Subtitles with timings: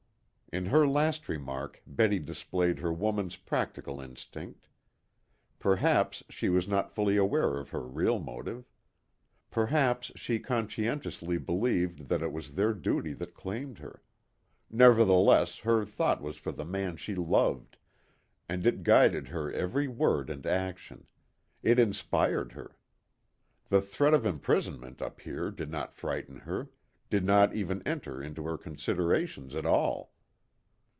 [0.53, 4.67] In her last remark Betty displayed her woman's practical instinct.
[5.59, 8.67] Perhaps she was not fully aware of her real motive.
[9.49, 14.03] Perhaps she conscientiously believed that it was their duty that claimed her.
[14.69, 17.77] Nevertheless her thought was for the man she loved,
[18.49, 21.07] and it guided her every word and action;
[21.63, 22.75] it inspired her.
[23.69, 26.67] The threat of imprisonment up here did not frighten her,
[27.09, 30.11] did not even enter into her considerations at all.